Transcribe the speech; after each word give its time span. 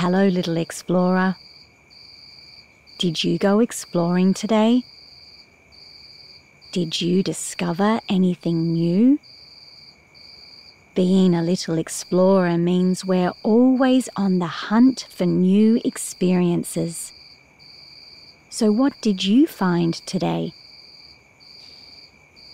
Hello, 0.00 0.26
little 0.26 0.56
explorer. 0.56 1.36
Did 2.98 3.22
you 3.22 3.38
go 3.38 3.60
exploring 3.60 4.34
today? 4.34 4.82
Did 6.72 7.00
you 7.00 7.22
discover 7.22 8.00
anything 8.08 8.72
new? 8.72 9.20
Being 10.96 11.34
a 11.34 11.42
little 11.42 11.78
explorer 11.78 12.58
means 12.58 13.04
we're 13.04 13.32
always 13.44 14.08
on 14.16 14.40
the 14.40 14.46
hunt 14.46 15.06
for 15.08 15.26
new 15.26 15.80
experiences. 15.84 17.12
So, 18.52 18.72
what 18.72 19.00
did 19.00 19.22
you 19.22 19.46
find 19.46 19.94
today? 19.94 20.52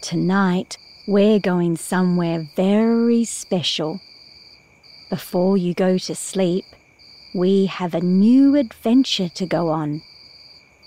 Tonight, 0.00 0.78
we're 1.06 1.38
going 1.38 1.76
somewhere 1.76 2.48
very 2.56 3.26
special. 3.26 4.00
Before 5.10 5.58
you 5.58 5.74
go 5.74 5.98
to 5.98 6.14
sleep, 6.14 6.64
we 7.34 7.66
have 7.66 7.92
a 7.94 8.00
new 8.00 8.56
adventure 8.56 9.28
to 9.28 9.44
go 9.44 9.68
on 9.68 10.00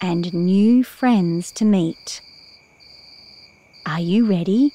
and 0.02 0.34
new 0.34 0.84
friends 0.84 1.52
to 1.52 1.66
meet. 1.66 2.22
Are 3.86 4.00
you 4.00 4.26
ready? 4.26 4.74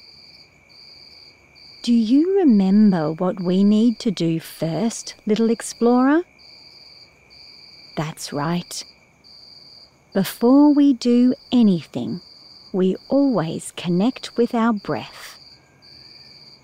Do 1.82 1.92
you 1.92 2.38
remember 2.38 3.10
what 3.10 3.40
we 3.40 3.64
need 3.64 3.98
to 3.98 4.12
do 4.12 4.38
first, 4.38 5.16
little 5.26 5.50
explorer? 5.50 6.22
That's 7.96 8.32
right. 8.32 8.84
Before 10.12 10.74
we 10.74 10.92
do 10.92 11.34
anything, 11.52 12.20
we 12.72 12.96
always 13.08 13.72
connect 13.76 14.36
with 14.36 14.54
our 14.56 14.72
breath. 14.72 15.38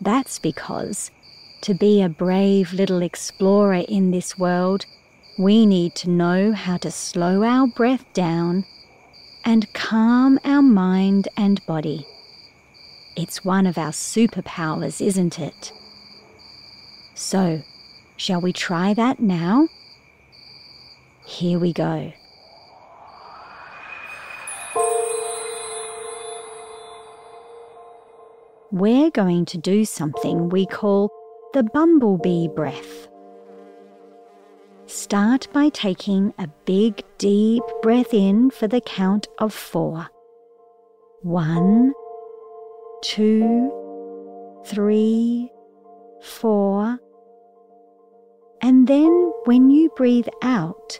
That's 0.00 0.40
because 0.40 1.12
to 1.60 1.72
be 1.72 2.02
a 2.02 2.08
brave 2.08 2.72
little 2.72 3.02
explorer 3.02 3.84
in 3.88 4.10
this 4.10 4.36
world, 4.36 4.84
we 5.38 5.64
need 5.64 5.94
to 5.96 6.10
know 6.10 6.52
how 6.52 6.76
to 6.78 6.90
slow 6.90 7.44
our 7.44 7.68
breath 7.68 8.04
down 8.12 8.64
and 9.44 9.72
calm 9.72 10.40
our 10.44 10.62
mind 10.62 11.28
and 11.36 11.64
body. 11.66 12.04
It's 13.16 13.44
one 13.44 13.66
of 13.66 13.78
our 13.78 13.92
superpowers, 13.92 15.00
isn't 15.00 15.38
it? 15.38 15.72
So, 17.14 17.62
shall 18.16 18.40
we 18.40 18.52
try 18.52 18.92
that 18.94 19.20
now? 19.20 19.68
Here 21.24 21.60
we 21.60 21.72
go. 21.72 22.12
We're 28.76 29.10
going 29.10 29.46
to 29.46 29.56
do 29.56 29.86
something 29.86 30.50
we 30.50 30.66
call 30.66 31.10
the 31.54 31.62
bumblebee 31.62 32.48
breath. 32.48 33.08
Start 34.84 35.48
by 35.54 35.70
taking 35.70 36.34
a 36.38 36.46
big, 36.66 37.02
deep 37.16 37.62
breath 37.80 38.12
in 38.12 38.50
for 38.50 38.68
the 38.68 38.82
count 38.82 39.28
of 39.38 39.54
four. 39.54 40.08
One, 41.22 41.94
two, 43.00 43.72
three, 44.66 45.50
four. 46.20 46.98
And 48.60 48.86
then 48.86 49.32
when 49.46 49.70
you 49.70 49.88
breathe 49.96 50.28
out, 50.42 50.98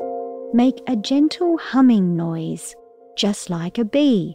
make 0.54 0.80
a 0.88 0.96
gentle 0.96 1.58
humming 1.58 2.16
noise, 2.16 2.74
just 3.18 3.50
like 3.50 3.76
a 3.76 3.84
bee. 3.84 4.34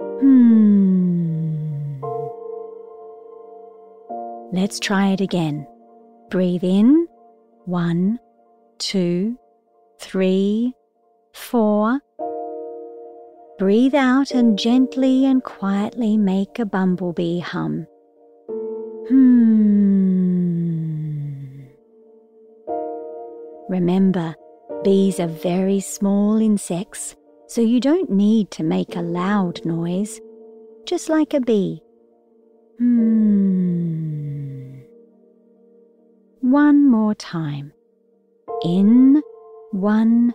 Hmm. 0.00 1.17
Let's 4.50 4.80
try 4.80 5.08
it 5.08 5.20
again. 5.20 5.66
Breathe 6.30 6.64
in. 6.64 7.06
One, 7.66 8.18
two, 8.78 9.38
three, 10.00 10.72
four. 11.34 12.00
Breathe 13.58 13.94
out 13.94 14.30
and 14.30 14.58
gently 14.58 15.26
and 15.26 15.44
quietly 15.44 16.16
make 16.16 16.58
a 16.58 16.64
bumblebee 16.64 17.40
hum. 17.40 17.86
Hmm. 19.08 19.48
Remember, 23.68 24.34
bees 24.82 25.20
are 25.20 25.26
very 25.26 25.80
small 25.80 26.40
insects, 26.40 27.16
so 27.48 27.60
you 27.60 27.80
don't 27.80 28.08
need 28.08 28.50
to 28.52 28.62
make 28.62 28.96
a 28.96 29.02
loud 29.02 29.62
noise, 29.66 30.22
just 30.86 31.10
like 31.10 31.34
a 31.34 31.40
bee. 31.40 31.82
Hmm. 32.78 33.77
One 36.50 36.90
more 36.90 37.14
time. 37.14 37.74
In, 38.64 39.22
one, 39.70 40.32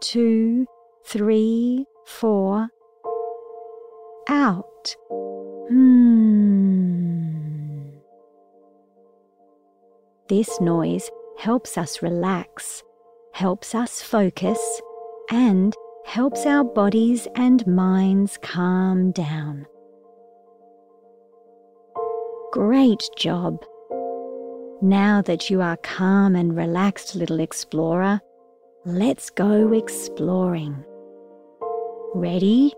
two, 0.00 0.66
three, 1.04 1.84
four. 2.06 2.68
Out. 4.28 4.94
Hmm. 5.68 6.28
This 10.28 10.60
noise 10.60 11.10
helps 11.38 11.76
us 11.76 12.02
relax, 12.02 12.84
helps 13.32 13.74
us 13.74 14.00
focus, 14.00 14.60
and 15.32 15.74
helps 16.06 16.46
our 16.46 16.62
bodies 16.62 17.26
and 17.34 17.66
minds 17.66 18.38
calm 18.42 19.10
down. 19.10 19.66
Great 22.52 23.02
job! 23.16 23.58
Now 24.80 25.22
that 25.22 25.50
you 25.50 25.60
are 25.60 25.76
calm 25.78 26.36
and 26.36 26.56
relaxed, 26.56 27.16
little 27.16 27.40
explorer, 27.40 28.20
let's 28.84 29.28
go 29.28 29.72
exploring. 29.72 30.84
Ready? 32.14 32.72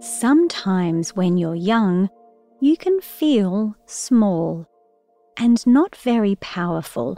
Sometimes 0.00 1.14
when 1.14 1.36
you're 1.36 1.54
young, 1.54 2.10
you 2.58 2.76
can 2.76 3.00
feel 3.00 3.76
small 3.86 4.66
and 5.38 5.64
not 5.68 5.94
very 5.94 6.34
powerful. 6.40 7.16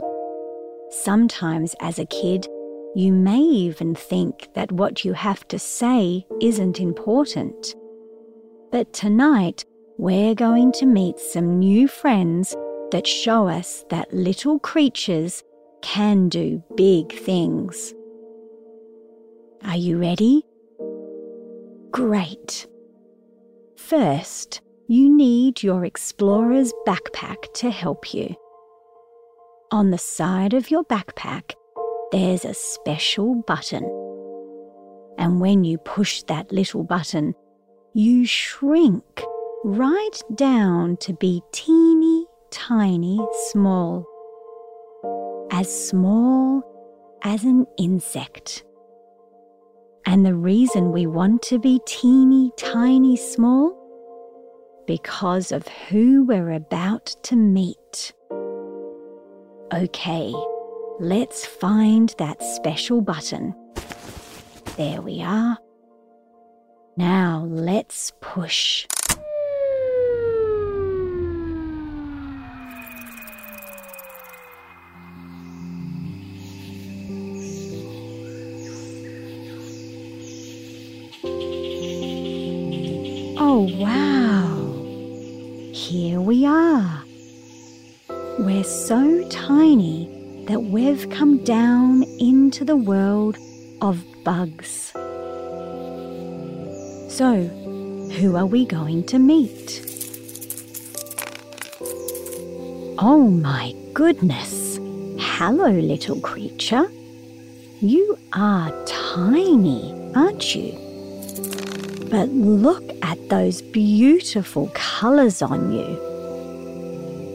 Sometimes 0.91 1.75
as 1.79 1.97
a 1.97 2.05
kid, 2.05 2.47
you 2.93 3.11
may 3.11 3.39
even 3.39 3.95
think 3.95 4.53
that 4.53 4.71
what 4.71 5.03
you 5.03 5.13
have 5.13 5.47
to 5.47 5.57
say 5.57 6.27
isn't 6.39 6.79
important. 6.79 7.73
But 8.71 8.93
tonight, 8.93 9.65
we're 9.97 10.35
going 10.35 10.71
to 10.73 10.85
meet 10.85 11.17
some 11.17 11.57
new 11.57 11.87
friends 11.87 12.55
that 12.91 13.07
show 13.07 13.47
us 13.47 13.83
that 13.89 14.13
little 14.13 14.59
creatures 14.59 15.43
can 15.81 16.29
do 16.29 16.63
big 16.75 17.11
things. 17.11 17.93
Are 19.65 19.77
you 19.77 19.97
ready? 19.97 20.43
Great. 21.91 22.67
First, 23.77 24.61
you 24.87 25.09
need 25.09 25.63
your 25.63 25.85
explorer's 25.85 26.73
backpack 26.87 27.53
to 27.55 27.69
help 27.69 28.13
you. 28.13 28.35
On 29.71 29.89
the 29.89 29.97
side 29.97 30.53
of 30.53 30.69
your 30.69 30.83
backpack, 30.85 31.53
there's 32.11 32.43
a 32.43 32.53
special 32.53 33.35
button. 33.47 33.83
And 35.17 35.39
when 35.39 35.63
you 35.63 35.77
push 35.77 36.23
that 36.23 36.51
little 36.51 36.83
button, 36.83 37.35
you 37.93 38.25
shrink 38.25 39.23
right 39.63 40.21
down 40.35 40.97
to 40.97 41.13
be 41.13 41.41
teeny 41.51 41.90
tiny 42.51 43.19
small. 43.49 44.05
As 45.51 45.87
small 45.89 46.63
as 47.23 47.43
an 47.43 47.65
insect. 47.77 48.63
And 50.05 50.25
the 50.25 50.35
reason 50.35 50.91
we 50.91 51.05
want 51.05 51.41
to 51.43 51.59
be 51.59 51.79
teeny 51.85 52.51
tiny 52.57 53.15
small? 53.15 53.77
Because 54.85 55.51
of 55.51 55.67
who 55.67 56.25
we're 56.25 56.51
about 56.51 57.05
to 57.23 57.35
meet. 57.35 58.13
Okay, 59.73 60.33
let's 60.99 61.45
find 61.45 62.13
that 62.17 62.43
special 62.43 63.01
button. 63.01 63.55
There 64.77 65.01
we 65.01 65.21
are. 65.21 65.57
Now 66.97 67.45
let's 67.47 68.11
push. 68.21 68.85
Oh, 83.43 83.67
wow! 83.79 84.53
Here 85.73 86.21
we 86.21 86.45
are. 86.45 87.03
We're 88.37 88.63
so 88.63 89.27
tiny 89.29 90.45
that 90.47 90.61
we've 90.61 91.09
come 91.09 91.43
down 91.43 92.03
into 92.19 92.63
the 92.63 92.75
world 92.75 93.39
of 93.81 94.05
bugs. 94.23 94.91
So, 97.09 97.47
who 98.15 98.35
are 98.35 98.45
we 98.45 98.63
going 98.63 99.05
to 99.05 99.17
meet? 99.17 99.81
Oh 102.99 103.27
my 103.27 103.73
goodness! 103.93 104.77
Hello, 105.17 105.71
little 105.71 106.21
creature. 106.21 106.91
You 107.79 108.19
are 108.33 108.71
tiny, 108.85 110.11
aren't 110.13 110.53
you? 110.53 110.77
But 112.11 112.29
look 112.29 113.00
those 113.31 113.61
beautiful 113.61 114.69
colours 114.73 115.41
on 115.41 115.71
you. 115.71 115.97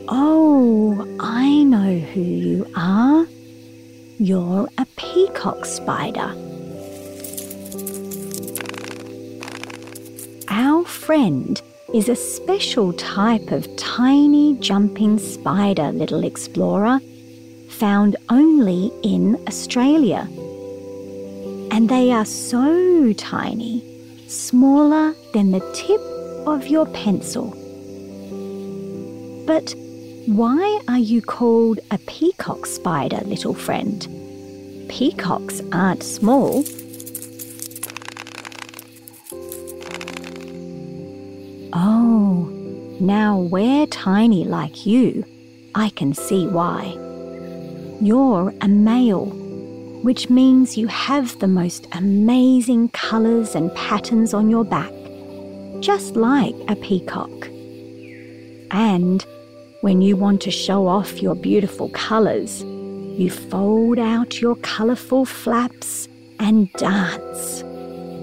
Oh, 0.09 1.17
I 1.19 1.63
know 1.63 1.99
who 1.99 2.21
you 2.21 2.71
are. 2.77 3.27
You're 4.19 4.69
a 4.77 4.85
peacock 4.97 5.65
spider. 5.65 6.35
Our 10.51 10.85
friend 10.85 11.63
is 11.95 12.11
a 12.11 12.15
special 12.15 12.93
type 12.93 13.51
of 13.51 13.75
tiny 13.77 14.55
jumping 14.59 15.19
spider, 15.19 15.93
little 15.93 16.25
explorer, 16.25 17.01
found 17.71 18.17
only 18.29 18.93
in 19.03 19.43
Australia. 19.49 20.29
And 21.71 21.89
they 21.89 22.13
are 22.13 22.27
so 22.27 23.15
tiny, 23.15 23.96
smaller 24.29 25.15
than 25.33 25.51
the 25.51 25.61
tip 25.73 26.01
of 26.47 26.67
your 26.69 26.87
pencil. 26.87 27.51
But 29.47 29.75
why 30.27 30.81
are 30.89 30.99
you 30.99 31.23
called 31.23 31.79
a 31.91 31.99
peacock 31.99 32.67
spider, 32.67 33.21
little 33.25 33.55
friend? 33.55 34.07
Peacocks 34.89 35.61
aren't 35.73 36.03
small. 36.03 36.65
Oh, 41.73 42.49
now 42.99 43.39
we're 43.39 43.87
tiny 43.87 44.45
like 44.45 44.87
you. 44.87 45.25
I 45.75 45.91
can 45.91 46.15
see 46.15 46.47
why. 46.49 46.97
You're 48.01 48.53
a 48.61 48.69
male, 48.69 49.27
which 50.03 50.31
means 50.31 50.77
you 50.77 50.87
have 50.87 51.39
the 51.39 51.49
most 51.49 51.87
amazing 51.93 52.89
colours 52.91 53.55
and 53.55 53.75
patterns 53.75 54.35
on 54.35 54.51
your 54.51 54.65
back, 54.65 54.93
just 55.81 56.17
like 56.17 56.55
a 56.69 56.77
peacock. 56.77 57.49
And 58.71 59.25
when 59.81 60.03
you 60.03 60.17
want 60.17 60.41
to 60.43 60.51
show 60.51 60.87
off 60.87 61.23
your 61.23 61.35
beautiful 61.35 61.89
colours, 61.91 62.63
you 62.63 63.31
fold 63.31 63.99
out 63.99 64.41
your 64.41 64.57
colourful 64.57 65.25
flaps 65.25 66.09
and 66.39 66.73
dance, 66.75 67.63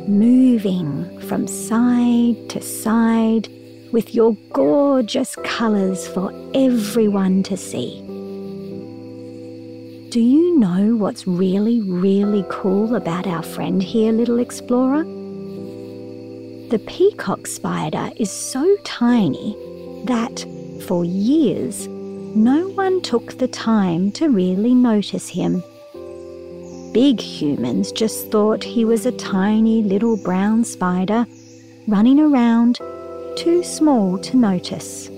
moving 0.08 1.20
from 1.22 1.48
side 1.48 2.50
to 2.50 2.62
side 2.62 3.48
with 3.92 4.14
your 4.14 4.36
gorgeous 4.52 5.36
colours 5.44 6.08
for 6.08 6.31
everyone 6.54 7.44
to 7.44 7.56
see. 7.56 8.12
Do 10.13 10.19
you 10.21 10.60
know 10.60 10.95
what's 10.95 11.25
really, 11.25 11.81
really 11.81 12.45
cool 12.48 12.95
about 12.95 13.25
our 13.25 13.42
friend 13.42 13.81
here, 13.81 14.12
little 14.12 14.38
explorer? 14.38 15.04
The 16.69 16.80
peacock 16.86 17.48
spider 17.48 18.12
is 18.18 18.30
so 18.30 18.77
tiny 18.83 19.57
that 20.06 20.45
for 20.86 21.04
years, 21.04 21.88
no 21.88 22.69
one 22.75 23.01
took 23.01 23.39
the 23.39 23.48
time 23.48 24.12
to 24.12 24.30
really 24.30 24.75
notice 24.75 25.30
him. 25.30 25.63
Big 26.94 27.19
humans 27.19 27.92
just 27.92 28.30
thought 28.30 28.63
he 28.63 28.86
was 28.86 29.07
a 29.07 29.12
tiny 29.13 29.81
little 29.81 30.18
brown 30.18 30.63
spider 30.63 31.25
running 31.88 32.19
around, 32.19 32.75
too 33.36 33.63
small 33.63 34.19
to 34.19 34.38
notice. 34.38 35.10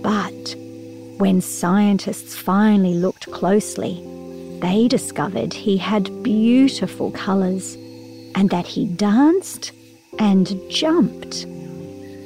But 0.00 0.54
when 1.18 1.40
scientists 1.40 2.34
finally 2.34 2.94
looked 2.94 3.30
closely, 3.30 4.02
they 4.60 4.88
discovered 4.88 5.52
he 5.52 5.76
had 5.76 6.22
beautiful 6.22 7.10
colours 7.12 7.74
and 8.34 8.50
that 8.50 8.66
he 8.66 8.86
danced 8.86 9.72
and 10.18 10.58
jumped 10.68 11.46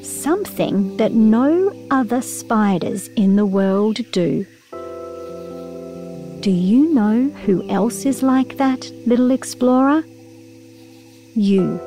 something 0.02 0.96
that 0.96 1.12
no 1.12 1.73
other 1.90 2.23
spiders 2.23 3.08
in 3.08 3.37
the 3.37 3.46
world 3.46 4.00
do. 4.11 4.46
Do 6.40 6.50
you 6.50 6.94
know 6.94 7.29
who 7.44 7.69
else 7.69 8.06
is 8.06 8.23
like 8.23 8.56
that, 8.56 8.90
little 9.06 9.31
explorer? 9.31 10.02
You. 11.35 11.81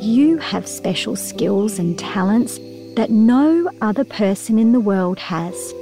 You 0.00 0.38
have 0.38 0.66
special 0.66 1.14
skills 1.14 1.78
and 1.78 1.98
talents 1.98 2.58
that 2.96 3.10
no 3.10 3.70
other 3.80 4.04
person 4.04 4.58
in 4.58 4.72
the 4.72 4.80
world 4.80 5.18
has. 5.18 5.74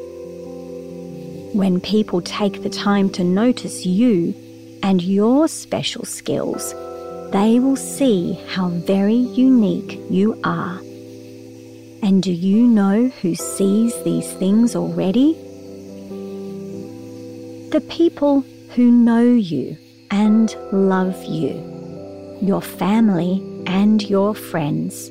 When 1.52 1.80
people 1.80 2.22
take 2.22 2.62
the 2.62 2.70
time 2.70 3.10
to 3.10 3.22
notice 3.22 3.84
you 3.84 4.34
and 4.82 5.02
your 5.02 5.48
special 5.48 6.06
skills, 6.06 6.72
they 7.30 7.60
will 7.60 7.76
see 7.76 8.40
how 8.48 8.68
very 8.68 9.14
unique 9.16 10.00
you 10.08 10.40
are. 10.44 10.78
And 12.02 12.22
do 12.22 12.32
you 12.32 12.66
know 12.66 13.08
who 13.20 13.34
sees 13.34 14.02
these 14.02 14.32
things 14.32 14.74
already? 14.74 15.34
The 17.70 17.84
people 17.86 18.46
who 18.70 18.90
know 18.90 19.22
you 19.22 19.76
and 20.10 20.56
love 20.72 21.22
you, 21.24 21.52
your 22.40 22.62
family 22.62 23.42
and 23.66 24.02
your 24.02 24.34
friends. 24.34 25.10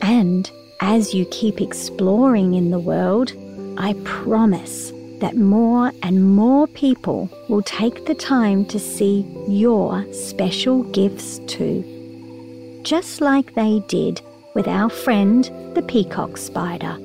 And 0.00 0.50
as 0.80 1.12
you 1.12 1.26
keep 1.26 1.60
exploring 1.60 2.54
in 2.54 2.70
the 2.70 2.78
world, 2.78 3.34
I 3.76 3.92
promise 4.04 4.90
that 5.20 5.36
more 5.36 5.92
and 6.02 6.34
more 6.36 6.66
people 6.68 7.28
will 7.48 7.62
take 7.62 8.06
the 8.06 8.14
time 8.14 8.64
to 8.66 8.78
see 8.78 9.26
your 9.48 10.04
special 10.12 10.84
gifts 10.84 11.40
too, 11.46 12.80
just 12.84 13.20
like 13.20 13.54
they 13.54 13.82
did 13.88 14.20
with 14.54 14.68
our 14.68 14.88
friend 14.88 15.44
the 15.74 15.82
peacock 15.82 16.36
spider. 16.36 16.96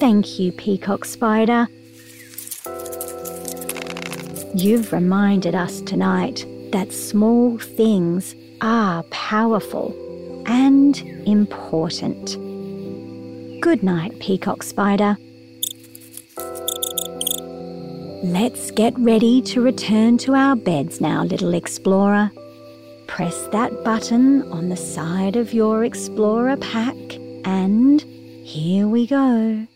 Thank 0.00 0.38
you, 0.38 0.52
peacock 0.52 1.04
spider. 1.04 1.68
You've 4.54 4.92
reminded 4.92 5.54
us 5.54 5.80
tonight 5.82 6.44
that 6.72 6.92
small 6.92 7.58
things 7.58 8.34
are 8.60 9.02
powerful 9.04 9.94
and 10.46 10.98
important. 11.26 12.36
Good 13.60 13.82
night, 13.82 14.18
peacock 14.20 14.62
spider. 14.62 15.16
Let's 18.22 18.70
get 18.70 18.98
ready 18.98 19.42
to 19.42 19.62
return 19.62 20.18
to 20.18 20.34
our 20.34 20.56
beds 20.56 21.00
now, 21.00 21.24
little 21.24 21.54
explorer 21.54 22.30
press 23.10 23.48
that 23.48 23.82
button 23.82 24.40
on 24.52 24.68
the 24.68 24.76
side 24.76 25.34
of 25.34 25.52
your 25.52 25.84
Explorer 25.84 26.56
pack, 26.56 26.94
and 27.44 28.00
here 28.44 28.86
we 28.86 29.04
go. 29.04 29.66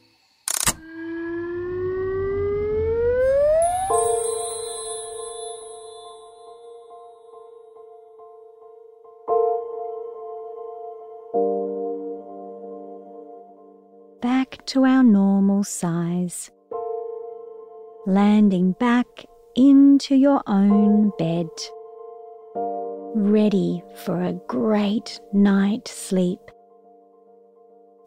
Back 14.22 14.64
to 14.66 14.84
our 14.84 15.02
normal 15.02 15.64
size. 15.64 16.52
Landing 18.06 18.72
back 18.72 19.06
into 19.56 20.14
your 20.14 20.42
own 20.46 21.10
bed 21.16 21.48
ready 23.14 23.82
for 24.04 24.20
a 24.20 24.34
great 24.46 25.18
night 25.32 25.88
sleep. 25.88 26.38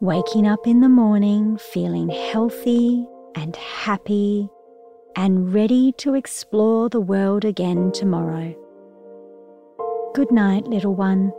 Waking 0.00 0.46
up 0.46 0.68
in 0.68 0.82
the 0.82 0.88
morning 0.88 1.58
feeling 1.58 2.10
healthy 2.10 3.08
and 3.34 3.56
happy 3.56 4.48
and 5.16 5.52
ready 5.52 5.90
to 5.98 6.14
explore 6.14 6.88
the 6.88 7.00
world 7.00 7.44
again 7.44 7.90
tomorrow. 7.90 8.54
Good 10.14 10.30
night, 10.30 10.68
little 10.68 10.94
one. 10.94 11.32